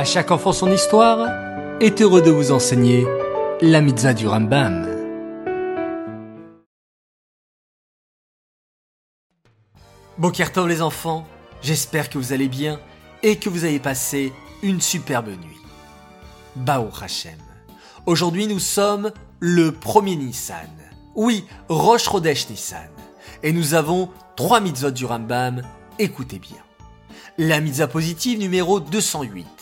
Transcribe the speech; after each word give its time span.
À 0.00 0.04
chaque 0.06 0.30
enfant 0.30 0.54
son 0.54 0.72
histoire 0.72 1.28
est 1.78 2.00
heureux 2.00 2.22
de 2.22 2.30
vous 2.30 2.52
enseigner 2.52 3.06
la 3.60 3.82
mitzvah 3.82 4.14
du 4.14 4.26
Rambam. 4.26 4.88
Bokertov 10.16 10.68
les 10.68 10.80
enfants, 10.80 11.26
j'espère 11.60 12.08
que 12.08 12.16
vous 12.16 12.32
allez 12.32 12.48
bien 12.48 12.80
et 13.22 13.36
que 13.36 13.50
vous 13.50 13.64
avez 13.64 13.78
passé 13.78 14.32
une 14.62 14.80
superbe 14.80 15.28
nuit. 15.28 15.60
Bao 16.56 16.88
Hashem. 16.98 17.36
Aujourd'hui 18.06 18.46
nous 18.46 18.58
sommes 18.58 19.12
le 19.38 19.70
premier 19.70 20.16
Nissan. 20.16 20.70
Oui, 21.14 21.44
Rosh 21.68 22.04
Chodesh 22.04 22.48
Nissan. 22.48 22.88
Et 23.42 23.52
nous 23.52 23.74
avons 23.74 24.08
trois 24.34 24.60
mitzvot 24.60 24.92
du 24.92 25.04
Rambam, 25.04 25.60
écoutez 25.98 26.38
bien. 26.38 26.56
La 27.36 27.60
mitzvah 27.60 27.86
positive 27.86 28.38
numéro 28.38 28.80
208. 28.80 29.59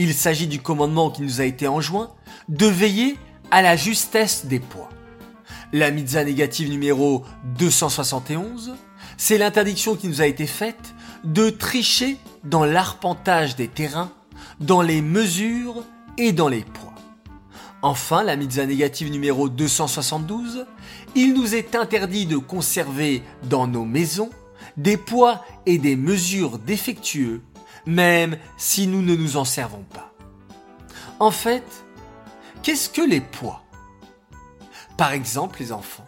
Il 0.00 0.14
s'agit 0.14 0.46
du 0.46 0.60
commandement 0.60 1.10
qui 1.10 1.22
nous 1.22 1.40
a 1.40 1.44
été 1.44 1.66
enjoint 1.66 2.10
de 2.48 2.66
veiller 2.66 3.16
à 3.50 3.62
la 3.62 3.76
justesse 3.76 4.46
des 4.46 4.60
poids. 4.60 4.88
La 5.72 5.90
mitzvah 5.90 6.22
négative 6.22 6.70
numéro 6.70 7.24
271, 7.56 8.76
c'est 9.16 9.38
l'interdiction 9.38 9.96
qui 9.96 10.06
nous 10.06 10.22
a 10.22 10.26
été 10.26 10.46
faite 10.46 10.94
de 11.24 11.50
tricher 11.50 12.16
dans 12.44 12.64
l'arpentage 12.64 13.56
des 13.56 13.66
terrains, 13.66 14.12
dans 14.60 14.82
les 14.82 15.02
mesures 15.02 15.82
et 16.16 16.30
dans 16.30 16.48
les 16.48 16.62
poids. 16.62 16.94
Enfin, 17.82 18.22
la 18.22 18.36
mitzvah 18.36 18.66
négative 18.66 19.10
numéro 19.10 19.48
272, 19.48 20.64
il 21.16 21.34
nous 21.34 21.56
est 21.56 21.74
interdit 21.74 22.26
de 22.26 22.36
conserver 22.36 23.24
dans 23.42 23.66
nos 23.66 23.84
maisons 23.84 24.30
des 24.76 24.96
poids 24.96 25.44
et 25.66 25.78
des 25.78 25.96
mesures 25.96 26.58
défectueux, 26.58 27.42
même 27.86 28.38
si 28.56 28.86
nous 28.86 29.02
ne 29.02 29.14
nous 29.14 29.36
en 29.36 29.44
servons 29.44 29.84
pas. 29.94 30.12
En 31.20 31.30
fait, 31.30 31.84
qu'est-ce 32.62 32.88
que 32.88 33.02
les 33.02 33.20
poids 33.20 33.62
Par 34.96 35.12
exemple, 35.12 35.60
les 35.60 35.72
enfants, 35.72 36.06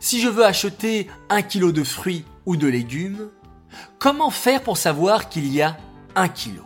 si 0.00 0.20
je 0.20 0.28
veux 0.28 0.44
acheter 0.44 1.08
un 1.28 1.42
kilo 1.42 1.70
de 1.70 1.84
fruits 1.84 2.24
ou 2.44 2.56
de 2.56 2.66
légumes, 2.66 3.30
comment 3.98 4.30
faire 4.30 4.62
pour 4.62 4.76
savoir 4.76 5.28
qu'il 5.28 5.46
y 5.52 5.62
a 5.62 5.76
un 6.16 6.28
kilo? 6.28 6.64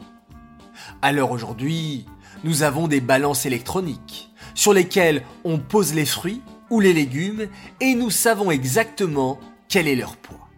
Alors 1.02 1.30
aujourd'hui, 1.30 2.06
nous 2.44 2.62
avons 2.62 2.88
des 2.88 3.00
balances 3.00 3.44
électroniques 3.44 4.30
sur 4.54 4.72
lesquelles 4.72 5.22
on 5.44 5.58
pose 5.58 5.94
les 5.94 6.06
fruits 6.06 6.42
ou 6.70 6.80
les 6.80 6.92
légumes 6.92 7.48
et 7.80 7.94
nous 7.94 8.10
savons 8.10 8.50
exactement 8.50 9.38
quel 9.68 9.86
est 9.86 9.96
leur 9.96 10.16
poids. 10.16 10.48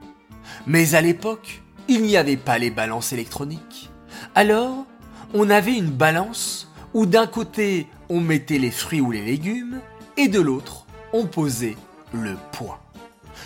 Mais 0.67 0.95
à 0.95 1.01
l'époque, 1.01 1.63
il 1.89 2.03
n'y 2.03 2.17
avait 2.17 2.37
pas 2.37 2.59
les 2.59 2.71
balances 2.71 3.13
électroniques. 3.13 3.91
Alors, 4.35 4.87
on 5.35 5.51
avait 5.51 5.77
une 5.77 5.91
balance 5.91 6.71
où 6.95 7.07
d'un 7.07 7.27
côté 7.27 7.87
on 8.09 8.21
mettait 8.21 8.59
les 8.59 8.71
fruits 8.71 9.01
ou 9.01 9.11
les 9.11 9.25
légumes 9.25 9.81
et 10.17 10.29
de 10.29 10.41
l'autre 10.41 10.87
on 11.13 11.27
posait 11.27 11.77
le 12.13 12.37
poids. 12.53 12.81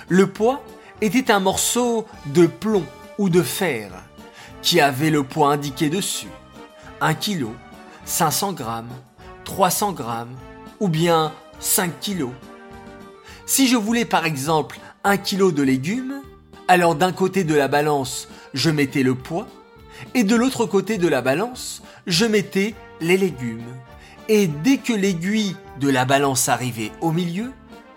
Le 0.09 0.27
poids 0.27 0.63
était 1.01 1.31
un 1.31 1.41
morceau 1.41 2.07
de 2.27 2.47
plomb 2.47 2.85
ou 3.19 3.29
de 3.29 3.43
fer 3.43 3.91
qui 4.63 4.81
avait 4.81 5.11
le 5.11 5.23
poids 5.23 5.53
indiqué 5.53 5.89
dessus. 5.91 6.29
1 7.01 7.15
kg, 7.15 7.47
500 8.05 8.53
grammes, 8.53 8.93
300 9.45 9.93
grammes 9.93 10.37
ou 10.81 10.89
bien 10.89 11.33
5 11.59 11.93
kg. 12.01 12.29
Si 13.47 13.69
je 13.69 13.77
voulais 13.77 14.05
par 14.05 14.25
exemple 14.25 14.79
1 15.05 15.17
kg 15.17 15.53
de 15.53 15.63
légumes, 15.63 16.22
alors 16.73 16.95
d'un 16.95 17.13
côté 17.13 17.45
de 17.45 17.55
la 17.55 17.69
balance, 17.69 18.29
je 18.55 18.71
mettais 18.71 19.03
le 19.03 19.15
poids, 19.15 19.47
et 20.15 20.25
de 20.25 20.35
l'autre 20.35 20.65
côté 20.65 20.97
de 20.97 21.07
la 21.07 21.21
balance, 21.21 21.83
je 22.07 22.25
mettais 22.25 22.75
les 23.03 23.19
légumes. 23.19 23.77
Et 24.31 24.47
dès 24.47 24.79
que 24.79 24.95
l'aiguille 24.95 25.55
de 25.81 25.91
la 25.91 26.07
balance 26.07 26.49
arrivait 26.49 26.91
au 27.03 27.13
milieu, 27.13 27.53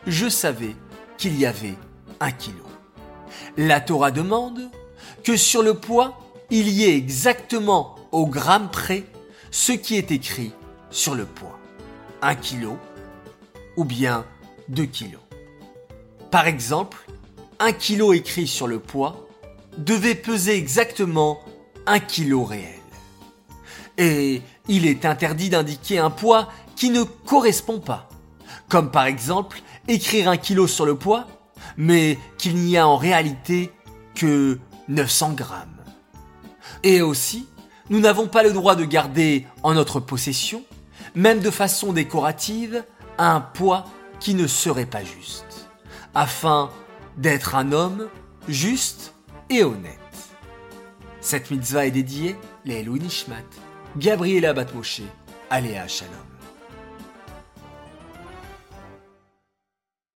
je 0.08 0.28
savais 0.28 0.76
qu'il 1.18 1.40
y 1.40 1.46
avait 1.46 1.76
un 2.20 2.32
kilo. 2.32 2.66
La 3.56 3.80
Torah 3.80 4.12
demande 4.12 4.70
que 5.24 5.38
sur 5.38 5.64
le 5.64 5.76
poids, 5.76 6.20
il 6.50 6.68
y 6.68 6.84
ait 6.84 6.98
exactement 6.98 7.96
au 8.12 8.28
gramme 8.28 8.70
près 8.70 9.06
ce 9.52 9.72
qui 9.72 9.96
est 9.96 10.12
écrit 10.12 10.52
sur 10.90 11.16
le 11.16 11.24
poids. 11.24 11.58
Un 12.22 12.36
kilo 12.36 12.78
ou 13.78 13.86
bien 13.86 14.26
deux 14.68 14.86
kilos. 14.86 15.22
Par 16.30 16.46
exemple, 16.46 17.05
un 17.60 17.72
kilo 17.72 18.14
écrit 18.14 18.48
sur 18.48 18.68
le 18.68 18.80
poids 18.80 19.28
devait 19.78 20.16
peser 20.16 20.56
exactement 20.56 21.40
un 21.86 22.00
kilo 22.00 22.44
réel. 22.44 22.80
Et 23.98 24.42
il 24.68 24.88
est 24.88 25.06
interdit 25.06 25.50
d'indiquer 25.50 26.00
un 26.00 26.10
poids 26.10 26.50
qui 26.76 26.90
ne 26.90 27.04
correspond 27.04 27.80
pas. 27.80 28.10
Comme 28.68 28.92
par 28.92 29.06
exemple 29.06 29.62
écrire 29.88 30.30
un 30.30 30.38
kilo 30.38 30.68
sur 30.68 30.86
le 30.86 30.96
poids, 30.96 31.28
mais 31.78 32.18
qu'il 32.38 32.56
n'y 32.56 32.78
a 32.78 32.88
en 32.88 32.98
réalité 32.98 33.72
que 34.16 34.60
900 34.88 35.34
grammes. 35.34 35.70
Et 36.84 37.02
aussi, 37.02 37.48
nous 37.90 38.00
n'avons 38.00 38.28
pas 38.28 38.44
le 38.44 38.52
droit 38.52 38.76
de 38.76 38.86
garder 38.86 39.46
en 39.64 39.74
notre 39.74 40.00
possession, 40.00 40.64
même 41.14 41.40
de 41.40 41.52
façon 41.52 41.94
décorative, 41.94 42.84
un 43.18 43.42
poids 43.42 43.86
qui 44.20 44.34
ne 44.34 44.48
serait 44.48 44.86
pas 44.86 45.04
juste, 45.04 45.70
afin 46.14 46.70
d'être 47.18 47.56
un 47.56 47.72
homme 47.72 48.08
juste 48.48 49.14
et 49.50 49.64
honnête. 49.64 50.00
Cette 51.22 51.50
mitzvah 51.52 51.86
est 51.86 51.92
dédiée 51.92 52.36
les 52.66 52.84
Nishmat, 52.84 53.44
Gabriela 53.98 54.54
Batmoshe, 54.54 55.02
Aléa 55.50 55.88
Shalom. 55.88 56.35